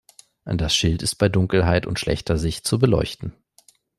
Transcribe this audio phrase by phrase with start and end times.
[0.45, 3.33] Das Schild ist bei Dunkelheit und schlechter Sicht zu beleuchten.